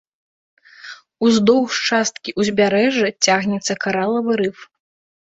[1.25, 4.57] Уздоўж часткі ўзбярэжжа цягнецца каралавы рыф.